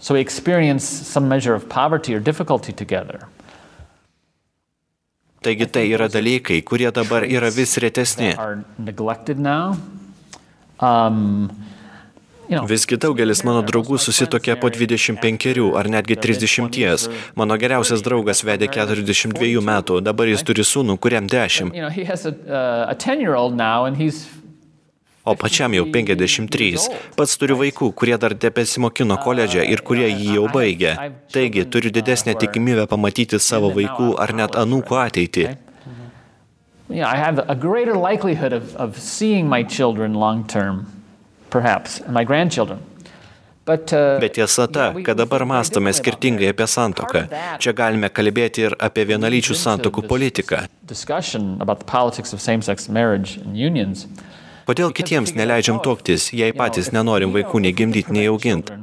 [0.01, 3.29] So we experience some measure of poverty or difficulty together.
[5.45, 8.35] Taigi tai yra dalykai, kurie dabar yra vis retesni.
[10.81, 11.51] Um,
[12.51, 17.07] Visgi daugelis mano draugų susitokė po 25 ar netgi 30.
[17.39, 21.71] Mano geriausias draugas vedė 42 metų, dabar jis turi sūnų, kuriam 10.
[25.31, 26.91] O pačiam jau 53.
[27.15, 30.95] Pats turiu vaikų, kurie dar tebesimokino koledže ir kurie jį jau baigė.
[31.31, 35.51] Taigi turiu didesnę tikimybę pamatyti savo vaikų ar net anūkų ateitį.
[36.91, 40.89] Yeah, I have a greater likelihood of, of seeing my children long term
[41.51, 42.81] perhaps, and my grandchildren.
[43.65, 47.27] But, uh, Bet tiesa ta, kad dabar mastome skirtingai apie santoką.
[47.61, 50.65] Čia galime kalbėti ir apie vienalyčių santokų politiką.
[54.71, 58.75] Kodėl kitiems neleidžiam toktis, jei patys nenorim vaikų nei gimdyti, nei auginti?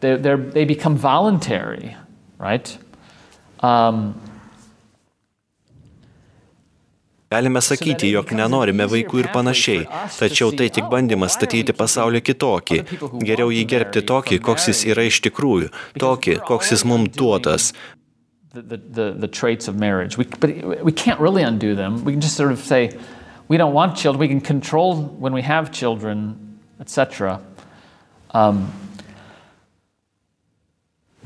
[0.00, 1.94] They become voluntary,
[2.38, 2.76] right?
[3.60, 4.14] Um,
[7.30, 9.82] Galime sakyti, jog nenorime vaikų ir panašiai,
[10.16, 12.78] tačiau tai tik bandymas statyti pasaulį kitokį.
[13.20, 15.68] Geriau jį gerbti tokį, koks jis yra iš tikrųjų,
[16.00, 17.74] tokį, koks jis mums duotas.
[18.54, 20.16] The, the, the traits of marriage.
[20.16, 22.02] We, but we can't really undo them.
[22.02, 22.96] We can just sort of say,
[23.46, 24.18] we don't want children.
[24.18, 27.42] We can control when we have children, etc.
[28.32, 28.72] Um,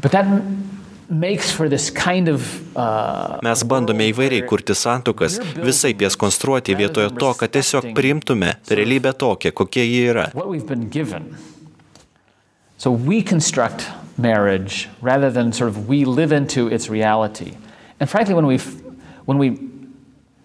[0.00, 0.26] but that
[3.42, 9.52] Mes bandome įvairiai kurti santukas, visai jas konstruoti vietoje to, kad tiesiog priimtume realybę tokią,
[9.52, 10.26] kokia ji yra.
[12.78, 13.86] So we construct
[14.18, 17.52] marriage rather than sort of we live into its reality.
[18.00, 18.58] And frankly, when we
[19.24, 19.71] when we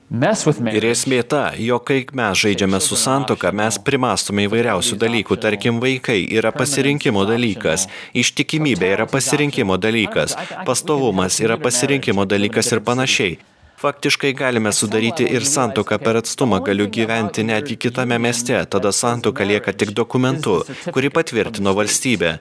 [0.07, 6.21] Ir esmė ta, jog kai mes žaidžiame su santoka, mes primastome įvairiausių dalykų, tarkim, vaikai
[6.31, 13.35] yra pasirinkimo dalykas, ištikimybė yra pasirinkimo dalykas, pastovumas yra pasirinkimo dalykas ir panašiai.
[13.77, 19.75] Faktiškai galime sudaryti ir santoką per atstumą, galiu gyventi netgi kitame mieste, tada santoka lieka
[19.75, 22.37] tik dokumentu, kurį patvirtino valstybė.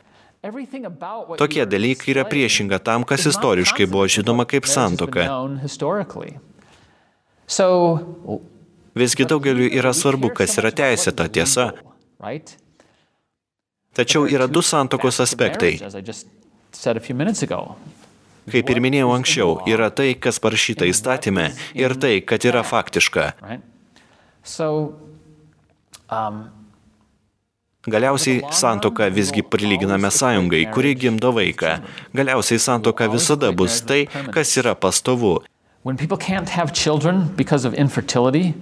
[1.36, 5.26] Tokie dalykai yra priešinga tam, kas istoriškai buvo žinoma kaip santoka.
[7.46, 7.66] So,
[8.96, 11.66] Visgi daugeliu yra svarbu, kas yra teisėta tiesa.
[13.96, 15.74] Tačiau yra du santokos aspektai.
[18.46, 23.32] Kaip ir minėjau anksčiau, yra tai, kas parašyta įstatymė ir tai, kad yra faktiška.
[26.06, 26.38] Um,
[27.86, 31.74] Galiausiai santoka visgi prilyginame sąjungai, kuri gimdo vaiką.
[32.16, 35.36] Galiausiai santoka visada bus tai, kas yra pastovu.
[35.86, 38.54] When people can't have children because of infertility,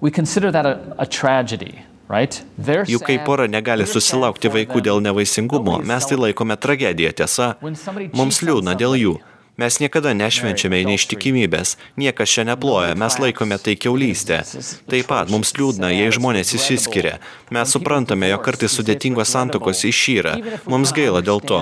[0.00, 1.84] we consider that a, a tragedy.
[2.08, 2.42] Right?
[2.88, 7.50] Juk kai pora negali susilaukti vaikų dėl nevaisingumo, mes tai laikome tragediją, tiesa.
[8.16, 9.12] Mums liūdna dėl jų.
[9.60, 14.40] Mes niekada nešvenčiame neištikimybės, niekas čia neploja, mes laikome tai keulystę.
[14.88, 17.18] Taip pat mums liūdna, jei žmonės įsiskiria.
[17.52, 20.38] Mes suprantame, jog kartais sudėtingos santokos išyra.
[20.64, 21.60] Mums gaila dėl to.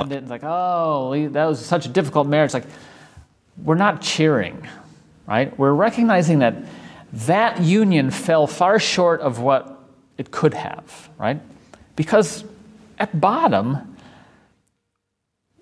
[3.59, 4.63] We're not cheering
[5.29, 5.57] right?
[5.59, 6.55] We're recognizing that
[7.13, 9.79] that union fell far short of what
[10.17, 11.41] it could have, right?
[11.97, 12.45] Because
[12.99, 13.79] at bottom,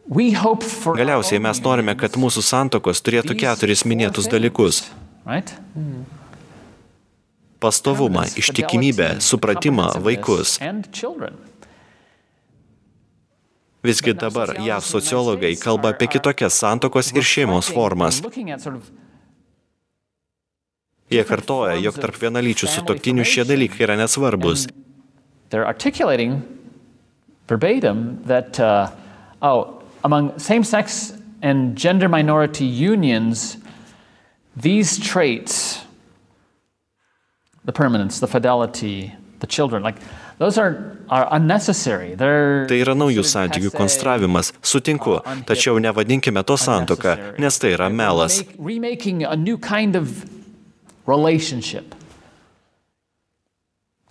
[0.08, 4.86] we hope for Galiausiai mes norime, kad mūsų santokos turėtų keturis minėtus dalykus.
[5.26, 5.50] Right?
[7.58, 10.60] Pastovumą, ištikimybę, supratimą, vaikus.
[13.86, 18.20] Visgi dabar JAV sociologai kalba apie kitokias santokos ir šeimos formas.
[21.10, 24.66] Jie kartoja, jog tarp vienalyčių sutoktinių šie dalykai yra nesvarbus.
[25.50, 26.42] they're articulating
[27.48, 28.90] verbatim that, uh,
[29.42, 33.56] oh, among same sex and gender minority unions,
[34.56, 35.84] these traits,
[37.64, 39.96] the permanence, the fidelity, the children, like
[40.38, 42.14] those are, are unnecessary.
[42.14, 48.42] They're Tai yra naujų santykių konstravimas, sutinku, tačiau nevadinkime to santoka, nes tai yra melas.
[48.58, 50.24] Remaking a new kind of
[51.06, 51.94] relationship.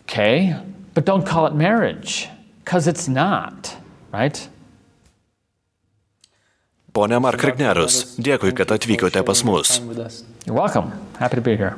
[0.03, 0.55] Okay,
[0.93, 2.29] but don't call it marriage,
[2.63, 3.75] because it's not,
[4.13, 4.47] right?
[6.93, 9.79] Pone Mark Rignerus, dėkui, kad atvykote pas mus.
[10.45, 10.93] You're welcome.
[11.19, 11.75] Happy to be here.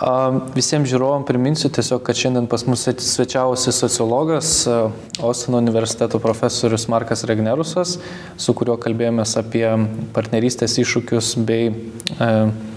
[0.00, 4.92] A, Visiems žiūrovam priminsiu tiesiog, kad šiandien pas mus svečiavosi sociologas, a,
[5.26, 7.96] Ostino universiteto profesorius Markas Regnerusas,
[8.38, 9.66] su kuriuo kalbėjomės apie
[10.14, 11.72] partnerystės iššūkius bei
[12.20, 12.70] at-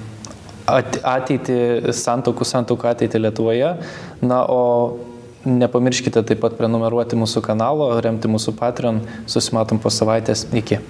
[0.68, 1.60] ateitį,
[1.96, 3.74] santokų, santokų ateitį Lietuvoje.
[4.22, 5.00] Na, o
[5.48, 9.04] nepamirškite taip pat prenumeruoti mūsų kanalo, remti mūsų Patreon.
[9.30, 10.48] Susimatom po savaitės.
[10.52, 10.82] Iki.